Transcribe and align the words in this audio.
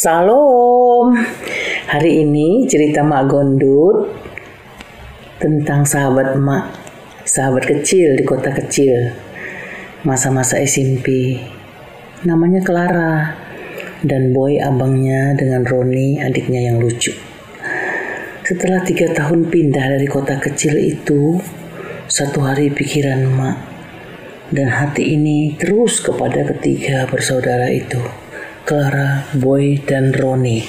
Salam. 0.00 1.12
Hari 1.92 2.24
ini 2.24 2.64
cerita 2.64 3.04
Mak 3.04 3.28
Gondut 3.28 4.08
tentang 5.36 5.84
sahabat 5.84 6.40
Mak, 6.40 6.72
sahabat 7.28 7.68
kecil 7.68 8.16
di 8.16 8.24
kota 8.24 8.48
kecil, 8.48 9.12
masa-masa 10.00 10.56
SMP. 10.64 11.36
Namanya 12.24 12.64
Clara 12.64 13.36
dan 14.00 14.32
Boy 14.32 14.56
abangnya 14.56 15.36
dengan 15.36 15.68
Roni 15.68 16.16
adiknya 16.16 16.72
yang 16.72 16.80
lucu. 16.80 17.12
Setelah 18.48 18.80
tiga 18.80 19.12
tahun 19.12 19.52
pindah 19.52 20.00
dari 20.00 20.08
kota 20.08 20.40
kecil 20.40 20.80
itu, 20.80 21.44
satu 22.08 22.40
hari 22.40 22.72
pikiran 22.72 23.20
Mak 23.28 23.58
dan 24.48 24.72
hati 24.72 25.12
ini 25.12 25.60
terus 25.60 26.00
kepada 26.00 26.48
ketiga 26.56 27.04
bersaudara 27.04 27.68
itu. 27.68 28.19
Clara, 28.70 29.26
Boy, 29.34 29.82
dan 29.82 30.14
Roni. 30.14 30.62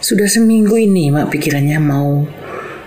Sudah 0.00 0.24
seminggu 0.32 0.80
ini 0.80 1.12
mak 1.12 1.28
pikirannya 1.28 1.76
mau 1.76 2.24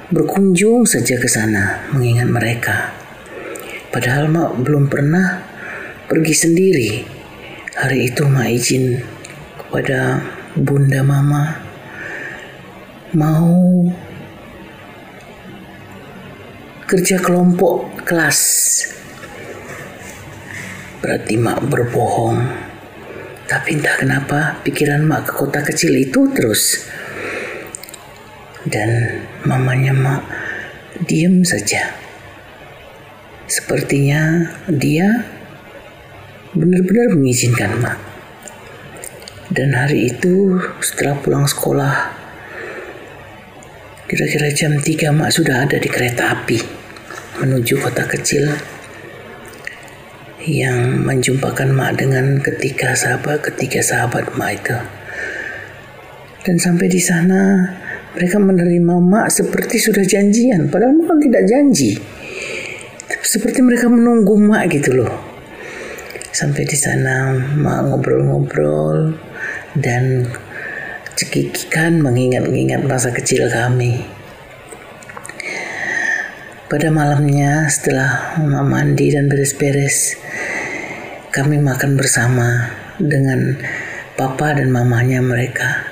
berkunjung 0.10 0.90
saja 0.90 1.22
ke 1.22 1.30
sana 1.30 1.94
mengingat 1.94 2.26
mereka. 2.26 2.90
Padahal 3.94 4.34
mak 4.34 4.58
belum 4.66 4.90
pernah 4.90 5.46
pergi 6.10 6.34
sendiri. 6.34 6.90
Hari 7.78 8.10
itu 8.10 8.26
mak 8.26 8.50
izin 8.50 8.98
kepada 9.62 10.18
bunda 10.58 11.06
mama 11.06 11.62
mau 13.14 13.54
kerja 16.90 17.22
kelompok 17.22 17.94
kelas. 18.10 18.42
Berarti 20.98 21.38
mak 21.38 21.62
berbohong 21.70 22.73
tapi 23.54 23.78
entah 23.78 23.94
kenapa 24.02 24.58
pikiran 24.66 25.06
mak 25.06 25.30
ke 25.30 25.34
kota 25.38 25.62
kecil 25.62 25.94
itu 25.94 26.26
terus. 26.34 26.90
Dan 28.66 29.22
mamanya 29.46 29.94
mak 29.94 30.26
diam 31.06 31.46
saja. 31.46 31.94
Sepertinya 33.46 34.50
dia 34.74 35.06
benar-benar 36.58 37.14
mengizinkan 37.14 37.78
mak. 37.78 38.02
Dan 39.54 39.78
hari 39.78 40.10
itu 40.10 40.58
setelah 40.82 41.22
pulang 41.22 41.46
sekolah, 41.46 42.10
kira-kira 44.10 44.50
jam 44.50 44.82
3 44.82 45.14
mak 45.14 45.30
sudah 45.30 45.70
ada 45.70 45.78
di 45.78 45.90
kereta 45.94 46.34
api 46.34 46.58
menuju 47.38 47.78
kota 47.78 48.10
kecil 48.10 48.50
yang 50.44 51.08
menjumpakan 51.08 51.72
mak 51.72 52.04
dengan 52.04 52.40
ketiga 52.44 52.92
sahabat 52.92 53.40
ketiga 53.48 53.80
sahabat 53.80 54.36
mak 54.36 54.60
itu. 54.60 54.78
Dan 56.44 56.60
sampai 56.60 56.92
di 56.92 57.00
sana 57.00 57.64
mereka 58.12 58.38
menerima 58.38 58.96
mak 59.00 59.32
seperti 59.32 59.80
sudah 59.80 60.04
janjian, 60.04 60.68
padahal 60.68 61.00
mak 61.00 61.08
kan 61.08 61.18
tidak 61.24 61.44
janji. 61.48 61.96
Seperti 63.24 63.64
mereka 63.64 63.88
menunggu 63.88 64.36
mak 64.36 64.68
gitu 64.68 65.00
loh. 65.00 65.14
Sampai 66.34 66.68
di 66.68 66.76
sana 66.76 67.32
mak 67.38 67.88
ngobrol-ngobrol 67.88 69.16
dan 69.80 70.28
cekikikan 71.16 72.04
mengingat-ingat 72.04 72.84
masa 72.84 73.16
kecil 73.16 73.48
kami. 73.48 74.23
Pada 76.74 76.90
malamnya 76.90 77.70
setelah 77.70 78.34
mama 78.42 78.66
mandi 78.66 79.14
dan 79.14 79.30
beres-beres, 79.30 80.18
kami 81.30 81.62
makan 81.62 81.94
bersama 81.94 82.66
dengan 82.98 83.62
papa 84.18 84.58
dan 84.58 84.74
mamanya 84.74 85.22
mereka. 85.22 85.86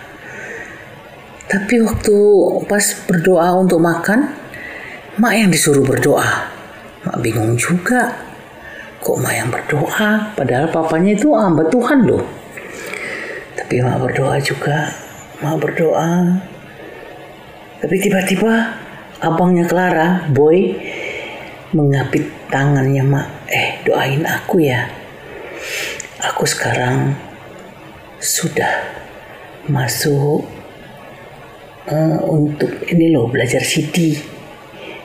Tapi 1.45 1.85
waktu 1.85 2.17
pas 2.65 2.81
berdoa 3.05 3.61
untuk 3.61 3.77
makan, 3.77 4.25
mak 5.21 5.33
yang 5.37 5.53
disuruh 5.53 5.85
berdoa. 5.85 6.49
Mak 7.05 7.17
bingung 7.21 7.53
juga. 7.61 8.17
Kok 9.05 9.21
mak 9.21 9.37
yang 9.37 9.53
berdoa? 9.53 10.33
Padahal 10.33 10.65
papanya 10.73 11.13
itu 11.13 11.29
hamba 11.37 11.61
Tuhan 11.69 12.09
loh. 12.09 12.25
Tapi 13.53 13.85
mak 13.85 14.01
berdoa 14.01 14.41
juga. 14.41 14.89
Mak 15.45 15.61
berdoa. 15.61 16.41
Tapi 17.85 17.95
tiba-tiba 18.01 18.80
abangnya 19.21 19.69
Clara, 19.69 20.25
Boy, 20.33 20.73
mengapit 21.77 22.25
tangannya 22.49 23.05
mak. 23.05 23.47
Eh, 23.47 23.85
doain 23.85 24.25
aku 24.25 24.65
ya. 24.65 24.89
Aku 26.25 26.43
sekarang 26.49 27.13
sudah 28.17 28.81
masuk 29.69 30.45
uh, 31.89 32.19
untuk 32.25 32.69
ini 32.89 33.13
loh 33.13 33.29
belajar 33.29 33.61
CD. 33.61 34.17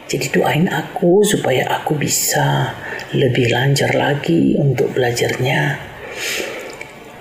Jadi 0.06 0.26
doain 0.32 0.70
aku 0.70 1.20
supaya 1.20 1.66
aku 1.76 1.98
bisa 1.98 2.72
lebih 3.12 3.52
lancar 3.52 3.92
lagi 3.92 4.56
untuk 4.56 4.96
belajarnya. 4.96 5.60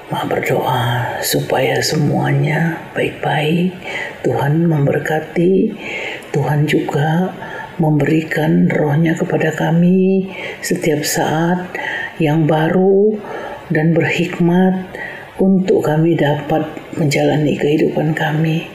Mak 0.05 0.25
berdoa 0.29 1.17
supaya 1.25 1.81
semuanya 1.81 2.77
baik-baik. 2.93 3.73
Tuhan 4.21 4.69
memberkati 4.69 5.53
Tuhan 6.35 6.67
juga 6.67 7.31
memberikan 7.79 8.67
rohnya 8.67 9.15
kepada 9.15 9.55
kami 9.55 10.27
setiap 10.59 11.07
saat 11.07 11.71
yang 12.19 12.43
baru 12.43 13.15
dan 13.71 13.95
berhikmat 13.95 14.91
untuk 15.39 15.83
kami 15.83 16.19
dapat 16.19 16.67
menjalani 16.99 17.55
kehidupan 17.55 18.11
kami 18.11 18.67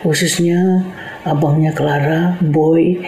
khususnya 0.00 0.88
abangnya 1.24 1.72
Clara, 1.72 2.36
Boy 2.42 3.00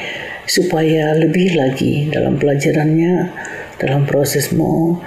supaya 0.44 1.16
lebih 1.16 1.56
lagi 1.56 2.08
dalam 2.12 2.36
pelajarannya 2.36 3.32
dalam 3.80 4.06
proses 4.06 4.54
mau 4.54 5.00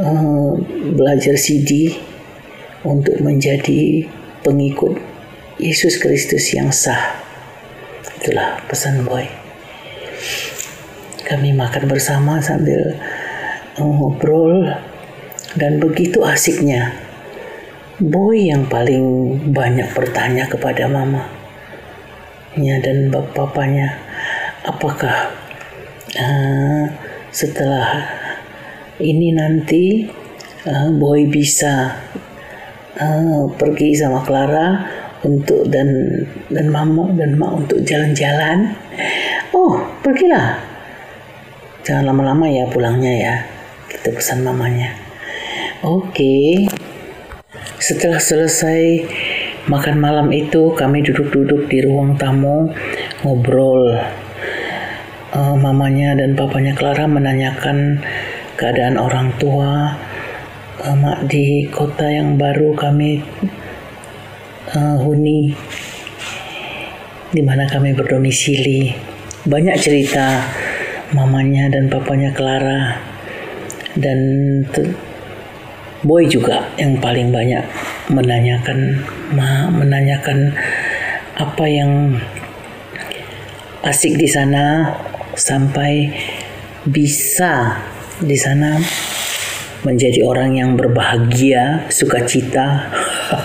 uh, 0.00 0.52
belajar 0.94 1.36
CD 1.36 1.92
untuk 2.86 3.18
menjadi 3.20 4.06
pengikut 4.46 4.96
Yesus 5.58 5.98
Kristus 5.98 6.54
yang 6.54 6.70
sah. 6.70 7.27
Itulah 8.28 8.60
pesan 8.68 9.08
boy. 9.08 9.24
Kami 11.24 11.56
makan 11.56 11.88
bersama 11.88 12.36
sambil 12.44 13.00
ngobrol 13.80 14.68
dan 15.56 15.80
begitu 15.80 16.20
asiknya. 16.20 16.92
Boy 17.96 18.52
yang 18.52 18.68
paling 18.68 19.32
banyak 19.48 19.88
bertanya 19.96 20.44
kepada 20.44 20.84
mama 20.92 21.24
ya, 22.52 22.76
dan 22.84 23.08
bapaknya, 23.08 23.96
apakah 24.60 25.32
uh, 26.12 26.84
setelah 27.32 28.12
ini 29.00 29.32
nanti 29.32 30.04
uh, 30.68 30.92
Boy 30.92 31.32
bisa 31.32 31.96
uh, 32.92 33.48
pergi 33.56 33.96
sama 33.96 34.20
Clara 34.20 34.97
untuk 35.26 35.66
dan 35.70 35.88
dan 36.52 36.66
mama 36.70 37.10
dan 37.14 37.34
mak 37.34 37.66
untuk 37.66 37.82
jalan-jalan. 37.82 38.74
Oh, 39.50 39.82
pergilah. 40.04 40.60
Jangan 41.82 42.12
lama-lama 42.12 42.46
ya 42.46 42.68
pulangnya 42.68 43.14
ya. 43.16 43.34
Kita 43.88 44.12
pesan 44.12 44.44
mamanya. 44.44 44.92
Oke. 45.82 46.12
Okay. 46.12 46.48
Setelah 47.78 48.20
selesai 48.20 49.08
makan 49.70 49.96
malam 50.02 50.28
itu, 50.34 50.74
kami 50.74 51.00
duduk-duduk 51.00 51.70
di 51.70 51.78
ruang 51.86 52.18
tamu 52.20 52.68
ngobrol. 53.24 53.96
Uh, 55.28 55.56
mamanya 55.60 56.16
dan 56.16 56.32
papanya 56.32 56.72
Clara 56.72 57.04
menanyakan 57.04 58.00
keadaan 58.56 58.96
orang 58.96 59.36
tua 59.36 59.92
uh, 60.82 60.96
mak 60.96 61.28
di 61.28 61.68
kota 61.68 62.08
yang 62.08 62.40
baru 62.40 62.72
kami 62.72 63.20
uh, 64.74 64.96
huni 65.00 65.52
di 67.32 67.42
mana 67.44 67.68
kami 67.68 67.92
berdomisili. 67.92 68.92
Banyak 69.48 69.76
cerita 69.80 70.44
mamanya 71.12 71.72
dan 71.72 71.88
papanya 71.88 72.32
Clara 72.36 73.00
dan 73.96 74.20
Boy 75.98 76.30
juga 76.30 76.62
yang 76.78 77.02
paling 77.02 77.34
banyak 77.34 77.64
menanyakan 78.14 79.02
ma, 79.34 79.66
menanyakan 79.66 80.54
apa 81.34 81.64
yang 81.66 82.14
asik 83.82 84.14
di 84.14 84.30
sana 84.30 84.94
sampai 85.34 86.14
bisa 86.86 87.82
di 88.22 88.38
sana 88.38 88.78
menjadi 89.82 90.22
orang 90.26 90.58
yang 90.58 90.70
berbahagia, 90.78 91.86
sukacita. 91.90 92.86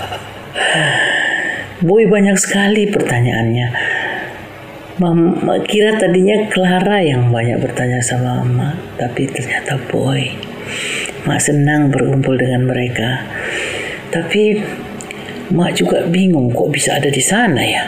Boy 1.83 2.07
banyak 2.07 2.37
sekali 2.39 2.87
pertanyaannya. 2.87 3.67
Mama 5.01 5.57
kira 5.65 5.97
tadinya 5.97 6.45
Clara 6.53 7.01
yang 7.01 7.33
banyak 7.33 7.57
bertanya 7.57 7.97
sama 7.99 8.45
Mama, 8.45 8.77
tapi 8.95 9.25
ternyata 9.25 9.75
Boy. 9.89 10.31
Mak 11.23 11.39
senang 11.39 11.89
berkumpul 11.89 12.37
dengan 12.37 12.69
mereka. 12.69 13.25
Tapi 14.13 14.61
Mak 15.49 15.71
juga 15.75 16.05
bingung 16.07 16.53
kok 16.53 16.69
bisa 16.69 17.01
ada 17.01 17.09
di 17.09 17.23
sana 17.23 17.61
ya. 17.65 17.83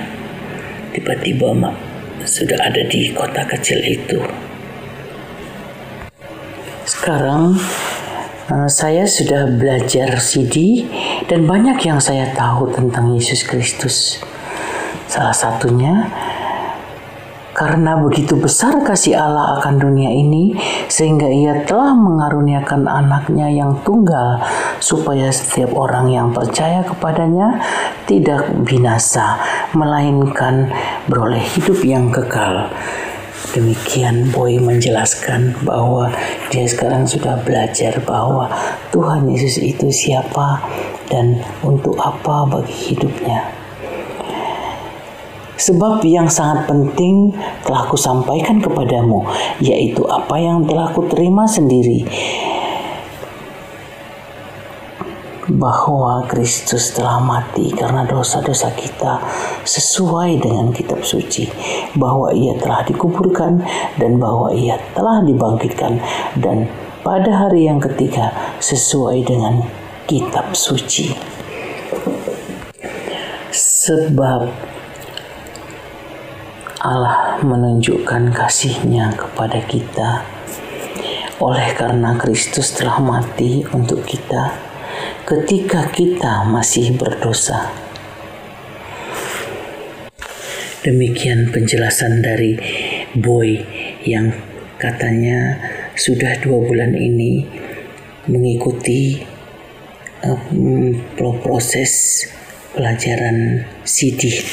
Tiba-tiba 0.91 1.53
Mak 1.53 1.75
sudah 2.25 2.57
ada 2.57 2.81
di 2.89 3.13
kota 3.13 3.45
kecil 3.45 3.79
itu. 3.85 4.19
Sekarang 6.89 7.53
uh, 8.51 8.69
saya 8.69 9.05
sudah 9.09 9.49
belajar 9.49 10.17
CD 10.21 10.85
dan 11.25 11.49
banyak 11.49 11.81
yang 11.85 11.97
saya 12.01 12.29
tahu 12.33 12.69
tentang 12.73 13.13
Yesus 13.13 13.45
Kristus. 13.45 14.21
Salah 15.05 15.33
satunya 15.33 16.09
karena 17.55 17.95
begitu 17.95 18.35
besar 18.35 18.83
kasih 18.83 19.15
Allah 19.15 19.55
akan 19.57 19.79
dunia 19.79 20.11
ini, 20.11 20.59
sehingga 20.91 21.23
Ia 21.31 21.63
telah 21.63 21.95
mengaruniakan 21.95 22.83
anaknya 22.83 23.47
yang 23.47 23.79
tunggal, 23.87 24.43
supaya 24.83 25.31
setiap 25.31 25.71
orang 25.71 26.11
yang 26.11 26.35
percaya 26.35 26.83
kepadanya 26.83 27.63
tidak 28.11 28.51
binasa, 28.67 29.39
melainkan 29.71 30.67
beroleh 31.07 31.39
hidup 31.55 31.79
yang 31.87 32.11
kekal. 32.11 32.67
Demikian 33.53 34.33
Boy 34.33 34.57
menjelaskan 34.57 35.61
bahwa 35.61 36.09
dia 36.49 36.65
sekarang 36.65 37.05
sudah 37.05 37.37
belajar 37.45 38.01
bahwa 38.01 38.49
Tuhan 38.89 39.29
Yesus 39.29 39.61
itu 39.61 39.91
siapa 39.93 40.63
dan 41.11 41.43
untuk 41.61 41.93
apa 42.01 42.49
bagi 42.49 42.93
hidupnya. 42.93 43.65
Sebab 45.55 46.03
yang 46.03 46.27
sangat 46.27 46.67
penting 46.67 47.31
telah 47.63 47.87
kusampaikan 47.87 48.59
kepadamu, 48.59 49.23
yaitu 49.63 50.03
apa 50.03 50.35
yang 50.35 50.67
telah 50.67 50.91
kuterima 50.91 51.47
sendiri, 51.47 52.03
bahwa 55.45 56.25
Kristus 56.25 56.93
telah 56.97 57.21
mati 57.21 57.69
karena 57.69 58.01
dosa-dosa 58.05 58.73
kita 58.73 59.21
sesuai 59.61 60.41
dengan 60.41 60.73
kitab 60.73 61.05
suci, 61.05 61.45
bahwa 61.93 62.33
ia 62.33 62.57
telah 62.57 62.81
dikuburkan 62.85 63.61
dan 64.01 64.17
bahwa 64.17 64.49
ia 64.49 64.81
telah 64.97 65.21
dibangkitkan 65.21 66.01
dan 66.41 66.65
pada 67.05 67.45
hari 67.45 67.69
yang 67.69 67.77
ketiga 67.77 68.33
sesuai 68.57 69.21
dengan 69.21 69.61
kitab 70.09 70.57
suci. 70.57 71.13
Sebab 73.53 74.49
Allah 76.81 77.41
menunjukkan 77.41 78.33
kasihnya 78.33 79.13
kepada 79.13 79.61
kita 79.65 80.25
oleh 81.41 81.73
karena 81.77 82.17
Kristus 82.17 82.73
telah 82.73 82.97
mati 82.97 83.61
untuk 83.73 84.05
kita 84.05 84.74
ketika 85.25 85.89
kita 85.89 86.45
masih 86.45 86.93
berdosa. 86.93 87.73
Demikian 90.85 91.49
penjelasan 91.49 92.21
dari 92.21 92.61
Boy 93.17 93.57
yang 94.05 94.29
katanya 94.77 95.57
sudah 95.97 96.37
dua 96.45 96.61
bulan 96.61 96.93
ini 96.93 97.41
mengikuti 98.29 99.17
uh, 100.21 100.41
proses 101.41 102.25
pelajaran 102.75 103.65
CD 103.81 104.45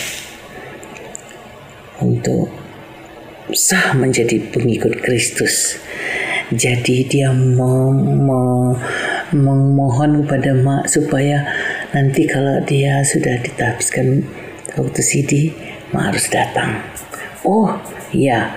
untuk 2.00 2.48
sah 3.52 3.92
menjadi 3.92 4.40
pengikut 4.48 5.02
Kristus. 5.04 5.76
Jadi 6.52 7.08
dia 7.08 7.32
memohon 9.32 10.24
kepada 10.24 10.52
mak 10.52 10.88
supaya 10.88 11.44
nanti 11.96 12.28
kalau 12.28 12.60
dia 12.64 13.00
sudah 13.02 13.40
ditahbiskan 13.40 14.24
waktu 14.76 15.00
CD, 15.00 15.32
mak 15.92 16.12
harus 16.12 16.28
datang. 16.28 16.84
Oh 17.42 17.80
iya, 18.12 18.52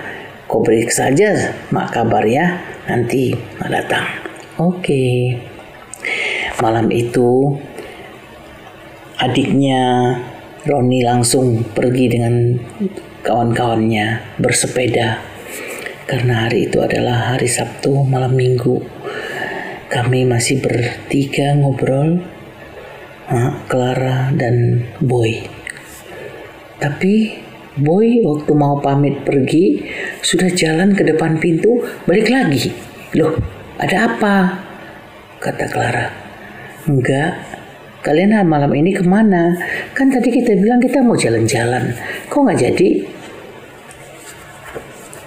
kau 0.46 0.60
beri 0.60 0.84
saja 0.92 1.56
mak 1.72 1.92
kabar 1.96 2.22
ya, 2.28 2.60
nanti 2.86 3.32
mak 3.60 3.72
datang. 3.72 4.04
Oke. 4.56 4.80
Okay. 4.80 5.16
Malam 6.56 6.88
itu 6.88 7.52
adiknya 9.20 10.16
Roni 10.64 11.04
langsung 11.04 11.62
pergi 11.62 12.10
dengan 12.10 12.56
kawan-kawannya 13.22 14.38
bersepeda 14.40 15.20
karena 16.06 16.46
hari 16.46 16.70
itu 16.70 16.78
adalah 16.78 17.34
hari 17.34 17.50
Sabtu 17.50 18.06
malam 18.06 18.34
minggu. 18.38 18.95
Kami 19.86 20.26
masih 20.26 20.58
bertiga 20.58 21.54
ngobrol, 21.54 22.18
Clara 23.70 24.34
dan 24.34 24.82
Boy. 24.98 25.46
Tapi 26.82 27.38
Boy 27.76 28.24
waktu 28.24 28.52
mau 28.56 28.82
pamit 28.82 29.22
pergi 29.22 29.84
sudah 30.24 30.50
jalan 30.50 30.90
ke 30.96 31.06
depan 31.06 31.38
pintu 31.38 31.86
balik 32.02 32.32
lagi. 32.32 32.72
Loh, 33.14 33.38
ada 33.78 34.10
apa? 34.10 34.36
Kata 35.38 35.64
Clara. 35.70 36.06
Enggak, 36.90 37.36
kalian 38.02 38.42
malam 38.42 38.72
ini 38.74 38.90
ke 38.90 39.06
mana? 39.06 39.54
Kan 39.94 40.10
tadi 40.10 40.34
kita 40.34 40.56
bilang 40.58 40.82
kita 40.82 40.98
mau 40.98 41.14
jalan-jalan. 41.14 41.94
Kok 42.26 42.40
nggak 42.42 42.58
jadi? 42.58 42.88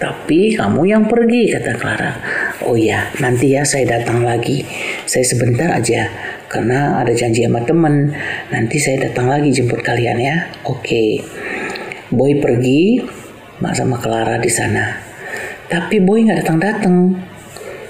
Tapi 0.00 0.56
kamu 0.56 0.82
yang 0.88 1.04
pergi, 1.04 1.52
kata 1.52 1.76
Clara. 1.76 2.12
Oh 2.66 2.76
ya, 2.76 3.08
nanti 3.20 3.56
ya 3.56 3.64
saya 3.64 3.88
datang 3.98 4.20
lagi. 4.20 4.60
Saya 5.08 5.24
sebentar 5.24 5.72
aja, 5.72 6.08
karena 6.48 7.00
ada 7.00 7.12
janji 7.16 7.44
sama 7.44 7.64
temen. 7.64 8.12
Nanti 8.52 8.76
saya 8.76 9.08
datang 9.08 9.32
lagi 9.32 9.48
jemput 9.48 9.80
kalian 9.80 10.18
ya. 10.20 10.36
Oke. 10.68 11.24
Boy 12.12 12.36
pergi, 12.36 13.00
Mak 13.64 13.72
sama 13.72 13.96
Clara 13.96 14.36
di 14.36 14.50
sana. 14.52 14.92
Tapi 15.72 16.04
Boy 16.04 16.28
nggak 16.28 16.44
datang-datang. 16.44 17.16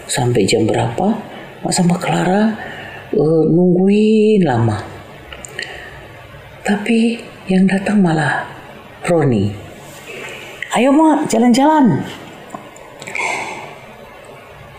Sampai 0.06 0.46
jam 0.46 0.66
berapa? 0.66 1.18
Mak 1.66 1.72
sama 1.74 1.98
Clara 1.98 2.54
uh, 3.16 3.42
nungguin 3.50 4.46
lama. 4.46 4.78
Tapi 6.62 7.18
yang 7.50 7.66
datang 7.66 7.98
malah 7.98 8.46
Roni 9.02 9.70
ayo 10.70 10.94
mak 10.94 11.26
jalan-jalan 11.26 11.98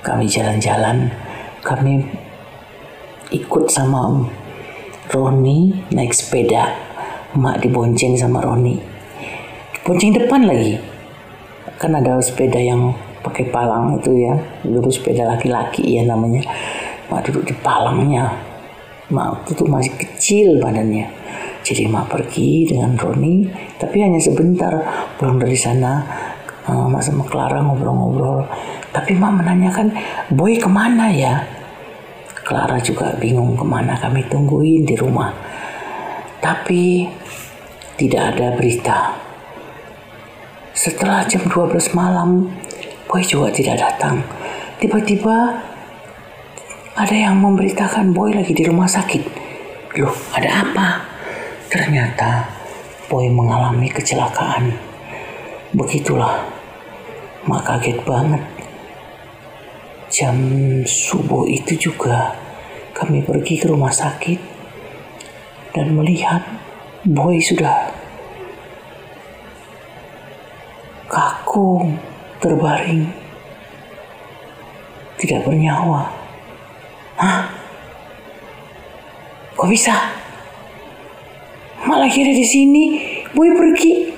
kami 0.01 0.25
jalan-jalan. 0.25 1.09
Kami 1.62 2.01
ikut 3.30 3.69
sama 3.69 4.09
Roni 5.13 5.74
naik 5.94 6.13
sepeda. 6.13 6.74
Mak 7.38 7.63
dibonceng 7.63 8.18
sama 8.18 8.42
Roni. 8.44 8.75
Bonceng 9.85 10.11
depan 10.14 10.49
lagi. 10.49 10.75
Kan 11.78 11.95
ada 11.97 12.18
sepeda 12.21 12.57
yang 12.57 12.92
pakai 13.21 13.49
palang 13.54 14.02
itu 14.02 14.11
ya. 14.18 14.33
Dulu 14.66 14.90
sepeda 14.90 15.30
laki-laki 15.30 16.02
ya 16.02 16.04
namanya. 16.04 16.42
Mak 17.07 17.30
duduk 17.30 17.47
di 17.47 17.56
palangnya. 17.61 18.35
Mak 19.14 19.45
itu 19.45 19.64
tuh 19.64 19.68
masih 19.69 19.94
kecil 19.95 20.57
badannya. 20.57 21.07
Jadi 21.61 21.85
mak 21.85 22.09
pergi 22.09 22.66
dengan 22.66 22.97
Roni, 22.97 23.45
tapi 23.78 24.02
hanya 24.02 24.18
sebentar. 24.18 24.73
Pulang 25.21 25.37
dari 25.37 25.54
sana. 25.54 26.02
Uh, 26.61 26.85
mak 26.85 27.01
sama 27.01 27.25
Clara 27.25 27.57
ngobrol-ngobrol. 27.65 28.45
Tapi 28.94 29.18
mak 29.18 29.41
menanyakan, 29.41 29.89
Boy 30.30 30.61
ke 30.61 30.69
mana 30.69 31.09
ya? 31.09 31.41
Clara 32.45 32.77
juga 32.83 33.18
bingung 33.18 33.57
ke 33.57 33.65
mana 33.65 33.97
kami 33.97 34.27
tungguin 34.30 34.85
di 34.85 34.94
rumah. 34.94 35.33
Tapi 36.37 37.09
tidak 37.97 38.35
ada 38.35 38.53
berita. 38.57 39.13
Setelah 40.73 41.25
jam 41.25 41.45
12 41.45 41.97
malam, 41.97 42.49
Boy 43.09 43.25
juga 43.25 43.49
tidak 43.49 43.81
datang. 43.81 44.21
Tiba-tiba 44.81 45.61
ada 46.97 47.15
yang 47.15 47.39
memberitakan 47.39 48.13
Boy 48.13 48.37
lagi 48.37 48.53
di 48.53 48.65
rumah 48.65 48.89
sakit. 48.89 49.23
Loh, 49.97 50.13
ada 50.33 50.65
apa? 50.65 50.87
Ternyata 51.71 52.45
Boy 53.09 53.30
mengalami 53.31 53.87
kecelakaan. 53.89 54.91
Begitulah, 55.71 56.44
mak 57.47 57.63
kaget 57.63 58.04
banget. 58.04 58.44
Jam 60.11 60.35
subuh 60.83 61.47
itu 61.47 61.90
juga 61.90 62.35
kami 62.92 63.23
pergi 63.23 63.56
ke 63.56 63.71
rumah 63.71 63.92
sakit 63.92 64.40
dan 65.71 65.95
melihat 65.95 66.44
Boy 67.01 67.42
sudah 67.42 67.90
kaku, 71.09 71.97
terbaring, 72.37 73.09
tidak 75.18 75.42
bernyawa. 75.47 76.13
Hah? 77.18 77.49
Kok 79.57 79.66
bisa? 79.66 80.21
malah 81.92 82.07
kira 82.07 82.31
di 82.31 82.45
sini 82.45 82.83
boy 83.33 83.51
pergi 83.57 84.10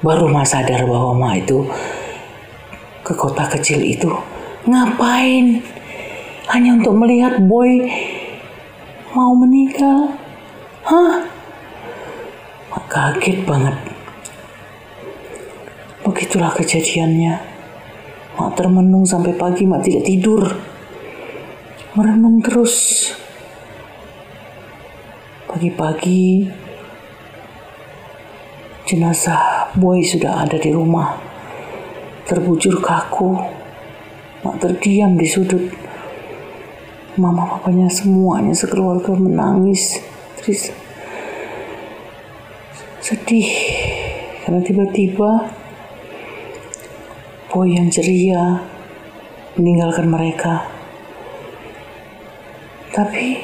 baru 0.00 0.28
mas 0.32 0.56
sadar 0.56 0.84
bahwa 0.88 1.12
ma 1.16 1.30
itu 1.36 1.64
ke 3.04 3.12
kota 3.12 3.44
kecil 3.48 3.84
itu 3.84 4.08
ngapain 4.64 5.60
hanya 6.50 6.76
untuk 6.76 6.96
melihat 6.96 7.38
boy 7.44 7.86
mau 9.14 9.34
meninggal. 9.34 10.14
Hah? 10.86 11.26
Mak 12.70 12.84
kaget 12.86 13.42
banget. 13.42 13.76
Begitulah 16.06 16.54
kejadiannya. 16.54 17.34
Mak 18.38 18.50
termenung 18.54 19.02
sampai 19.02 19.34
pagi, 19.34 19.66
mak 19.66 19.82
tidak 19.82 20.06
tidur. 20.06 20.42
Merenung 21.98 22.38
terus. 22.38 23.10
Pagi-pagi, 25.50 26.46
jenazah 28.86 29.49
boy 29.78 30.02
sudah 30.02 30.42
ada 30.42 30.58
di 30.58 30.74
rumah. 30.74 31.14
Terbujur 32.26 32.82
kaku. 32.82 33.38
Mak 34.42 34.56
terdiam 34.58 35.14
di 35.14 35.26
sudut. 35.28 35.62
Mama 37.20 37.46
papanya 37.58 37.86
semuanya 37.86 38.56
sekeluarga 38.56 39.14
menangis. 39.14 40.00
Terus 40.40 40.72
sedih 43.04 43.50
karena 44.42 44.60
tiba-tiba 44.62 45.50
boy 47.50 47.68
yang 47.70 47.90
ceria 47.92 48.62
meninggalkan 49.54 50.06
mereka. 50.10 50.66
Tapi 52.90 53.38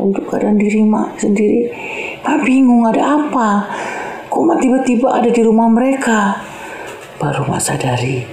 untuk 0.00 0.32
keadaan 0.32 0.56
diri 0.56 0.80
mak 0.80 1.20
sendiri, 1.20 1.68
mak 2.24 2.40
bingung 2.46 2.88
ada 2.88 3.20
apa. 3.20 3.48
Kok 4.32 4.48
mak 4.48 4.64
tiba-tiba 4.64 5.12
ada 5.12 5.28
di 5.28 5.44
rumah 5.44 5.68
mereka? 5.68 6.40
Baru 7.20 7.44
mak 7.44 7.60
sadari 7.60 8.24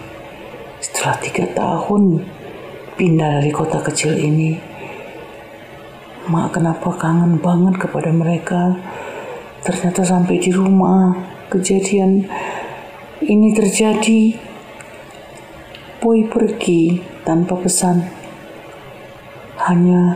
setelah 0.80 1.20
tiga 1.20 1.44
tahun 1.52 2.24
pindah 2.96 3.44
dari 3.44 3.52
kota 3.52 3.84
kecil 3.84 4.16
ini. 4.16 4.56
Mak 6.32 6.56
kenapa 6.56 6.96
kangen 6.96 7.44
banget 7.44 7.84
kepada 7.84 8.16
mereka. 8.16 8.80
Ternyata 9.60 10.08
sampai 10.08 10.40
di 10.40 10.56
rumah 10.56 11.20
kejadian 11.52 12.24
ini 13.20 13.52
terjadi. 13.52 14.40
Boy 16.00 16.32
pergi 16.32 16.96
tanpa 17.28 17.60
pesan. 17.60 18.08
Hanya 19.68 20.16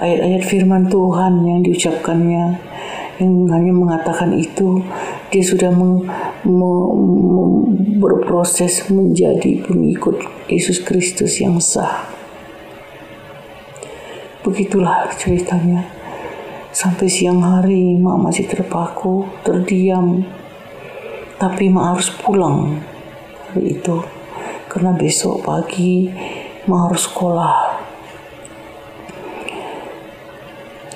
ayat-ayat 0.00 0.40
firman 0.48 0.88
Tuhan 0.88 1.44
yang 1.44 1.60
diucapkannya 1.60 2.64
yang 3.18 3.50
hanya 3.50 3.72
mengatakan 3.74 4.30
itu 4.30 4.78
dia 5.28 5.44
sudah 5.44 5.68
meng, 5.68 6.08
me, 6.48 6.72
me, 6.96 7.44
berproses 8.00 8.88
menjadi 8.88 9.60
pengikut 9.60 10.24
Yesus 10.48 10.80
Kristus 10.80 11.36
yang 11.36 11.60
sah. 11.60 12.08
Begitulah 14.40 15.12
ceritanya. 15.20 15.84
Sampai 16.72 17.12
siang 17.12 17.44
hari 17.44 18.00
mak 18.00 18.22
masih 18.24 18.48
terpaku, 18.48 19.28
terdiam. 19.44 20.24
Tapi 21.36 21.68
mak 21.68 21.96
harus 21.96 22.08
pulang 22.08 22.80
hari 23.52 23.76
itu. 23.76 24.00
Karena 24.72 24.96
besok 24.96 25.44
pagi 25.44 26.08
mak 26.64 26.80
harus 26.88 27.04
sekolah. 27.04 27.56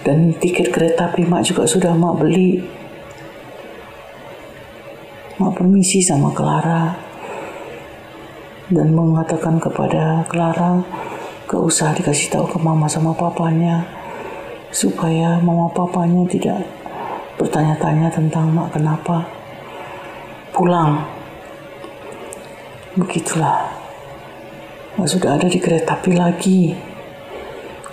Dan 0.00 0.32
tiket 0.40 0.72
kereta 0.72 1.12
api 1.12 1.28
mak 1.28 1.44
juga 1.44 1.68
sudah 1.68 1.92
mak 1.92 2.16
beli. 2.16 2.81
Mak 5.42 5.58
permisi 5.58 5.98
sama 5.98 6.30
Clara. 6.30 6.94
Dan 8.70 8.94
mengatakan 8.94 9.58
kepada 9.58 10.22
Clara, 10.30 10.78
gak 11.50 11.58
usah 11.58 11.90
dikasih 11.98 12.30
tahu 12.30 12.46
ke 12.46 12.58
mama 12.62 12.86
sama 12.86 13.10
papanya 13.10 13.82
supaya 14.70 15.42
mama 15.42 15.66
papanya 15.74 16.22
tidak 16.30 16.62
bertanya-tanya 17.42 18.06
tentang 18.14 18.54
mak 18.54 18.70
kenapa 18.70 19.26
pulang. 20.54 21.02
Begitulah. 22.94 23.66
Mak 24.94 25.10
sudah 25.10 25.42
ada 25.42 25.50
di 25.50 25.58
kereta 25.58 25.98
api 25.98 26.12
lagi 26.14 26.70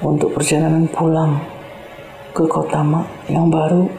untuk 0.05 0.37
perjalanan 0.37 0.85
pulang 0.85 1.41
ke 2.29 2.45
kota 2.45 2.85
mak 2.85 3.09
yang 3.25 3.49
baru 3.49 3.89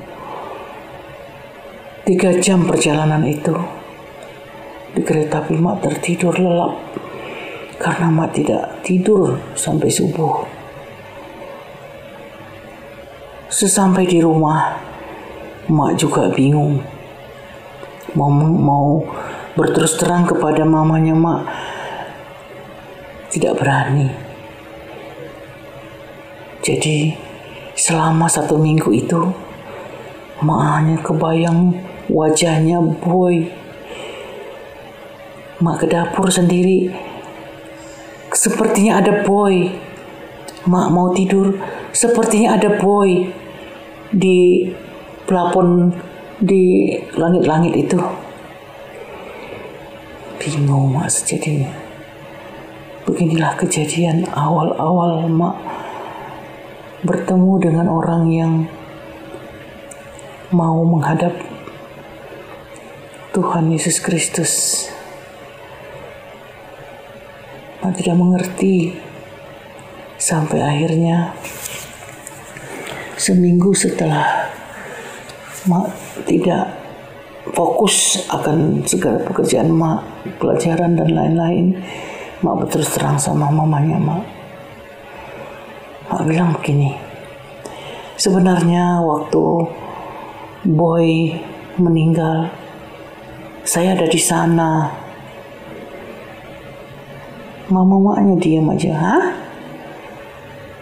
tiga 2.10 2.34
jam 2.42 2.66
perjalanan 2.66 3.22
itu 3.22 3.54
di 4.90 4.98
kereta 5.06 5.46
api 5.46 5.54
mak 5.54 5.78
tertidur 5.78 6.34
lelap 6.34 6.74
karena 7.78 8.10
mak 8.10 8.34
tidak 8.34 8.82
tidur 8.82 9.38
sampai 9.54 9.86
subuh. 9.86 10.42
Sesampai 13.46 14.10
di 14.10 14.18
rumah, 14.18 14.74
mak 15.70 16.02
juga 16.02 16.26
bingung. 16.34 16.82
Mau 18.18 18.26
mau 18.42 19.06
berterus 19.54 19.94
terang 19.94 20.26
kepada 20.26 20.66
mamanya 20.66 21.14
mak 21.14 21.46
tidak 23.30 23.54
berani. 23.54 24.10
Jadi 26.58 27.14
selama 27.78 28.26
satu 28.26 28.58
minggu 28.58 28.90
itu, 28.90 29.30
mak 30.42 30.58
hanya 30.74 30.98
kebayang 31.06 31.89
wajahnya 32.10 32.82
boy. 32.82 33.46
Mak 35.60 35.84
ke 35.84 35.86
dapur 35.92 36.26
sendiri 36.32 36.90
Sepertinya 38.30 39.02
ada 39.02 39.26
boy. 39.26 39.66
Mak 40.70 40.88
mau 40.94 41.10
tidur. 41.10 41.58
Sepertinya 41.90 42.54
ada 42.54 42.78
boy 42.78 43.26
di 44.14 44.70
plafon 45.26 45.90
di 46.38 46.94
langit-langit 47.18 47.74
itu. 47.74 47.98
Bingung 50.38 50.94
mak 50.94 51.10
sejadinya. 51.10 51.74
Beginilah 53.04 53.58
kejadian 53.58 54.30
awal-awal 54.30 55.26
mak 55.26 55.58
bertemu 57.02 57.52
dengan 57.58 57.86
orang 57.90 58.22
yang 58.30 58.52
mau 60.54 60.86
menghadap 60.86 61.34
Tuhan 63.30 63.70
Yesus 63.70 64.02
Kristus. 64.02 64.52
Mak 67.78 67.94
tidak 67.94 68.18
mengerti 68.18 68.98
sampai 70.18 70.58
akhirnya 70.58 71.30
seminggu 73.14 73.70
setelah 73.70 74.50
Mak 75.70 75.94
tidak 76.26 76.74
fokus 77.54 78.26
akan 78.26 78.82
segala 78.82 79.22
pekerjaan 79.22 79.78
Mak, 79.78 80.34
pelajaran 80.42 80.98
dan 80.98 81.14
lain-lain. 81.14 81.78
Mak 82.42 82.66
berterus 82.66 82.98
terang 82.98 83.14
sama 83.14 83.46
mamanya 83.46 83.94
Mak. 83.94 84.22
Mak 86.10 86.22
bilang 86.26 86.50
begini, 86.58 86.98
sebenarnya 88.18 88.98
waktu 89.06 89.70
Boy 90.66 91.38
meninggal, 91.78 92.59
saya 93.64 93.96
ada 93.96 94.06
di 94.08 94.20
sana 94.20 95.00
Mama 97.70 98.02
maknya 98.02 98.34
diam 98.42 98.66
aja. 98.66 98.90
Hah? 98.98 99.24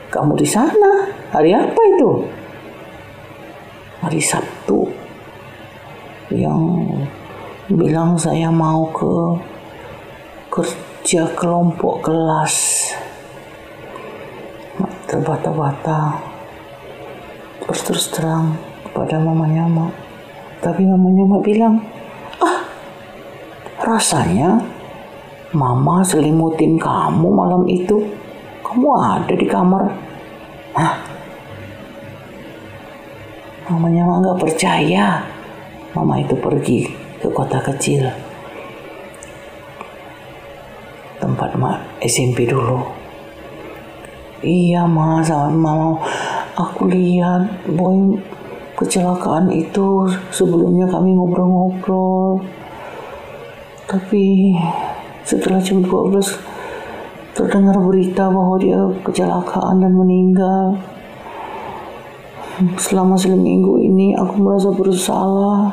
Kamu 0.09 0.41
di 0.41 0.49
sana? 0.49 1.05
Hari 1.37 1.53
apa 1.53 1.81
itu? 1.85 2.25
Hari 4.01 4.21
Sabtu. 4.25 4.89
Yang 6.33 6.65
bilang 7.69 8.17
saya 8.17 8.49
mau 8.49 8.89
ke 8.89 9.13
kerja 10.49 11.29
kelompok 11.37 12.09
kelas. 12.09 12.57
Terbata-bata. 15.05 16.17
Terus 17.69 17.81
terus 17.85 18.07
terang 18.09 18.57
kepada 18.89 19.21
mamanya 19.21 19.69
mak. 19.69 19.93
Tapi 20.65 20.89
mamanya 20.89 21.25
mak 21.29 21.45
bilang, 21.45 21.85
rasanya 23.89 24.61
Mama 25.49 26.05
selimutin 26.05 26.77
kamu 26.77 27.25
malam 27.33 27.65
itu. 27.65 28.05
Kamu 28.61 28.89
ada 29.01 29.33
di 29.33 29.49
kamar. 29.49 29.81
Hah? 30.77 30.93
Mamanya 33.73 34.05
mah 34.05 34.21
nggak 34.21 34.41
percaya. 34.45 35.25
Mama 35.97 36.21
itu 36.21 36.37
pergi 36.37 36.85
ke 37.17 37.33
kota 37.33 37.65
kecil. 37.65 38.13
Tempat 41.17 41.57
mak 41.57 41.81
SMP 42.05 42.45
dulu. 42.45 42.85
Iya 44.45 44.85
ma, 44.85 45.25
sama 45.25 45.49
mama 45.49 45.97
aku 46.61 46.93
lihat 46.93 47.73
boy 47.73 48.21
kecelakaan 48.77 49.49
itu 49.49 50.13
sebelumnya 50.29 50.85
kami 50.93 51.17
ngobrol-ngobrol. 51.17 52.45
Tapi 53.89 54.53
setelah 55.25 55.65
jam 55.65 55.81
12 55.81 56.21
terdengar 57.33 57.81
berita 57.81 58.29
bahwa 58.29 58.61
dia 58.61 58.77
kecelakaan 59.01 59.81
dan 59.81 59.97
meninggal. 59.97 60.77
selama 62.77 63.15
seminggu 63.15 63.81
ini 63.81 64.13
aku 64.13 64.45
merasa 64.45 64.69
bersalah. 64.75 65.73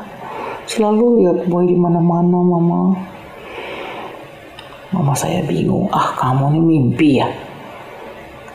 Selalu 0.63 1.22
lihat 1.22 1.43
boy 1.51 1.67
di 1.67 1.75
mana-mana, 1.75 2.39
mama. 2.39 2.95
Mama 4.95 5.12
saya 5.12 5.43
bingung. 5.43 5.91
Ah, 5.91 6.15
kamu 6.15 6.55
ini 6.55 6.62
mimpi 6.62 7.19
ya? 7.19 7.27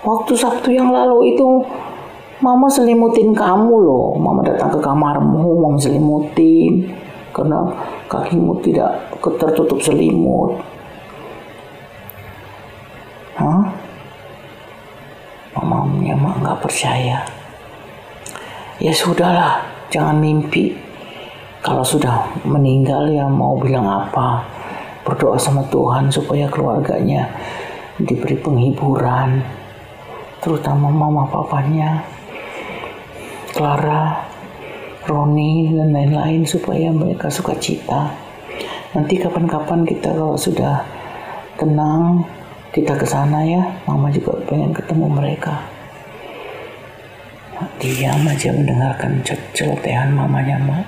Waktu 0.00 0.32
Sabtu 0.32 0.72
yang 0.72 0.88
lalu 0.88 1.36
itu 1.36 1.46
Mama 2.40 2.72
selimutin 2.72 3.36
kamu 3.36 3.84
loh. 3.84 4.16
Mama 4.16 4.40
datang 4.40 4.72
ke 4.72 4.80
kamarmu, 4.80 5.60
mama 5.60 5.76
selimutin 5.76 6.88
karena 7.30 7.60
kakimu 8.10 8.58
tidak 8.62 8.90
tertutup 9.22 9.78
selimut. 9.82 10.58
Hah? 13.38 13.64
Mamanya 15.56 16.14
mak 16.18 16.34
nggak 16.42 16.60
percaya. 16.62 17.18
Ya 18.80 18.92
sudahlah, 18.96 19.60
jangan 19.92 20.16
mimpi. 20.16 20.72
Kalau 21.60 21.84
sudah 21.84 22.24
meninggal 22.48 23.12
ya 23.12 23.28
mau 23.28 23.60
bilang 23.60 23.84
apa? 23.84 24.40
Berdoa 25.04 25.36
sama 25.36 25.60
Tuhan 25.68 26.08
supaya 26.08 26.48
keluarganya 26.48 27.28
diberi 28.00 28.40
penghiburan, 28.40 29.44
terutama 30.40 30.88
mama 30.88 31.28
papanya. 31.28 32.00
Clara, 33.52 34.24
Roni, 35.10 35.74
dan 35.74 35.90
lain-lain 35.90 36.46
supaya 36.46 36.94
mereka 36.94 37.26
suka 37.26 37.58
cita. 37.58 38.14
Nanti 38.94 39.18
kapan-kapan 39.18 39.82
kita 39.82 40.14
kalau 40.14 40.38
sudah 40.38 40.86
tenang, 41.58 42.22
kita 42.70 42.94
ke 42.94 43.02
sana 43.02 43.42
ya. 43.42 43.58
Mama 43.90 44.06
juga 44.14 44.38
pengen 44.46 44.70
ketemu 44.70 45.10
mereka. 45.10 45.66
Diam 47.82 48.22
aja 48.24 48.54
mendengarkan 48.54 49.20
celotehan 49.52 50.14
mamanya, 50.14 50.56
Mak. 50.62 50.86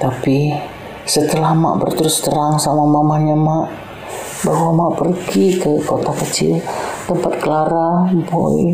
Tapi 0.00 0.56
setelah 1.04 1.52
Mak 1.52 1.84
berterus 1.84 2.24
terang 2.24 2.56
sama 2.56 2.88
mamanya, 2.88 3.36
Mak, 3.36 3.66
bahwa 4.48 4.68
Mak 4.72 4.92
pergi 5.04 5.60
ke 5.60 5.84
kota 5.84 6.16
kecil 6.16 6.64
tempat 7.04 7.44
Clara, 7.44 8.08
Boy, 8.26 8.72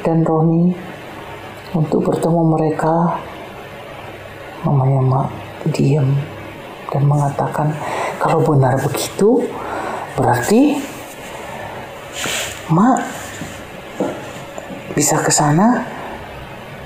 dan 0.00 0.24
Roni 0.24 0.89
untuk 1.74 2.10
bertemu 2.10 2.42
mereka. 2.56 3.18
Mamanya 4.60 5.00
mak 5.00 5.28
diam 5.72 6.04
dan 6.92 7.02
mengatakan 7.08 7.72
kalau 8.20 8.44
benar 8.44 8.76
begitu 8.76 9.40
berarti 10.18 10.76
mak 12.68 13.00
bisa 14.92 15.16
ke 15.24 15.32
sana 15.32 15.80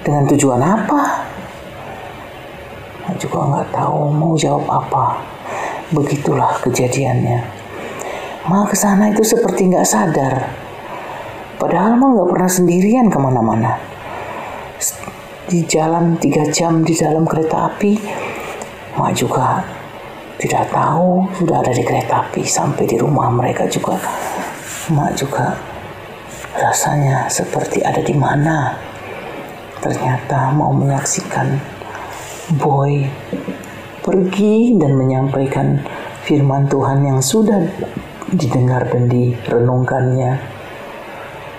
dengan 0.07 0.23
tujuan 0.31 0.63
apa? 0.63 1.03
Mak 3.09 3.15
juga 3.19 3.39
nggak 3.43 3.69
tahu 3.75 3.99
mau 4.15 4.39
jawab 4.39 4.71
apa. 4.71 5.19
Begitulah 5.91 6.63
kejadiannya. 6.63 7.43
Mak 8.47 8.71
ke 8.71 8.77
sana 8.79 9.11
itu 9.11 9.27
seperti 9.27 9.67
nggak 9.67 9.89
sadar. 9.89 10.47
Padahal 11.59 11.99
mak 11.99 12.23
nggak 12.23 12.31
pernah 12.31 12.51
sendirian 12.51 13.11
ke 13.11 13.19
mana-mana 13.19 13.95
di 15.45 15.61
jalan 15.69 16.17
tiga 16.17 16.49
jam 16.49 16.81
di 16.81 16.97
dalam 16.97 17.29
kereta 17.29 17.69
api. 17.69 17.93
Mak 18.97 19.13
juga 19.13 19.61
tidak 20.41 20.73
tahu 20.73 21.29
sudah 21.37 21.61
ada 21.61 21.73
di 21.75 21.85
kereta 21.85 22.25
api 22.25 22.41
sampai 22.49 22.89
di 22.89 22.97
rumah 22.97 23.29
mereka 23.29 23.69
juga. 23.69 24.01
Mak 24.89 25.13
juga 25.21 25.53
rasanya 26.57 27.29
seperti 27.29 27.85
ada 27.85 28.01
di 28.01 28.17
mana. 28.17 28.73
Ternyata 29.85 30.49
mau 30.57 30.73
menyaksikan 30.73 31.61
boy 32.57 33.05
pergi 34.01 34.81
dan 34.81 34.97
menyampaikan 34.97 35.77
firman 36.25 36.65
Tuhan 36.73 37.05
yang 37.05 37.21
sudah 37.21 37.61
didengar 38.33 38.89
dan 38.89 39.13
direnungkannya. 39.13 40.41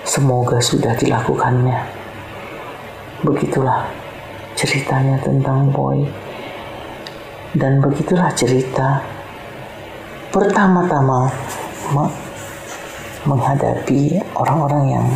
Semoga 0.06 0.58
sudah 0.58 0.98
dilakukannya 0.98 2.05
Begitulah 3.24 3.88
ceritanya 4.60 5.16
tentang 5.24 5.72
Boy. 5.72 6.04
Dan 7.56 7.80
begitulah 7.80 8.36
cerita 8.36 9.00
pertama-tama 10.36 11.32
menghadapi 13.24 14.20
orang-orang 14.36 14.84
yang 14.92 15.08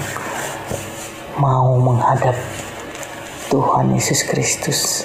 mau 1.36 1.76
menghadap 1.76 2.40
Tuhan 3.52 3.92
Yesus 3.92 4.24
Kristus. 4.24 5.04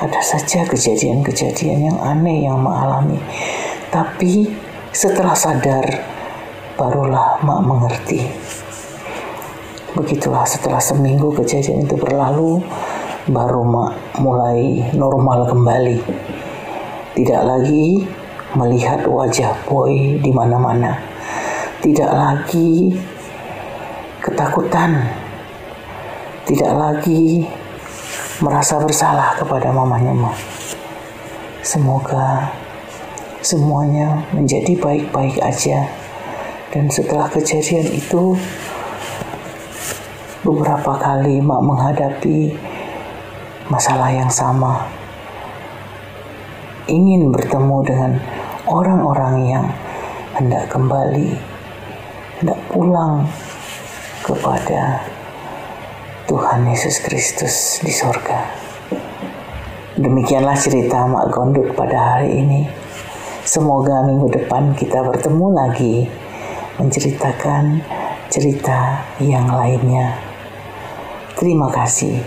Ada 0.00 0.24
saja 0.24 0.64
kejadian-kejadian 0.64 1.92
yang 1.92 1.98
aneh 2.00 2.48
yang 2.48 2.56
mengalami. 2.56 3.20
Tapi 3.92 4.48
setelah 4.96 5.36
sadar, 5.36 5.84
barulah 6.80 7.36
mak 7.44 7.60
mengerti 7.60 8.24
Begitulah 9.90 10.46
setelah 10.46 10.78
seminggu 10.78 11.34
kejadian 11.34 11.82
itu 11.82 11.98
berlalu, 11.98 12.62
baru 13.26 13.66
mulai 14.22 14.86
normal 14.94 15.50
kembali. 15.50 15.98
Tidak 17.18 17.42
lagi 17.42 18.06
melihat 18.54 19.02
wajah 19.06 19.50
boy 19.66 20.18
di 20.22 20.30
mana-mana. 20.30 20.94
Tidak 21.82 22.06
lagi 22.06 22.94
ketakutan. 24.22 25.10
Tidak 26.46 26.72
lagi 26.74 27.46
merasa 28.38 28.78
bersalah 28.78 29.34
kepada 29.42 29.74
mamanya. 29.74 30.14
Semoga 31.66 32.46
semuanya 33.42 34.22
menjadi 34.30 34.78
baik-baik 34.78 35.42
aja. 35.42 35.90
Dan 36.70 36.86
setelah 36.86 37.26
kejadian 37.26 37.90
itu, 37.90 38.38
beberapa 40.40 40.96
kali 40.96 41.44
mak 41.44 41.60
menghadapi 41.60 42.56
masalah 43.68 44.08
yang 44.08 44.32
sama. 44.32 44.88
Ingin 46.88 47.28
bertemu 47.28 47.76
dengan 47.84 48.12
orang-orang 48.64 49.36
yang 49.46 49.66
hendak 50.34 50.66
kembali, 50.72 51.36
hendak 52.40 52.60
pulang 52.72 53.28
kepada 54.24 55.04
Tuhan 56.24 56.66
Yesus 56.66 57.04
Kristus 57.04 57.78
di 57.84 57.92
sorga. 57.92 58.48
Demikianlah 60.00 60.56
cerita 60.56 61.04
Mak 61.04 61.28
Gondut 61.28 61.76
pada 61.76 62.16
hari 62.16 62.40
ini. 62.40 62.64
Semoga 63.44 64.00
minggu 64.06 64.32
depan 64.32 64.72
kita 64.72 65.04
bertemu 65.04 65.46
lagi 65.52 66.08
menceritakan 66.80 67.84
cerita 68.32 69.04
yang 69.20 69.50
lainnya. 69.52 70.29
Terima 71.40 71.72
kasih. 71.72 72.20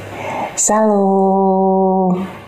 Salam. 0.57 2.42